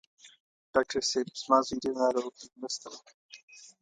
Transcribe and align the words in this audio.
ډاکټر 0.73 1.01
صېب! 1.11 1.27
زما 1.41 1.57
زوی 1.65 1.77
ډېر 1.83 1.95
ناروغ 2.01 2.27
دی، 2.37 2.47
مرسته 2.61 2.85
وکړئ. 2.89 3.15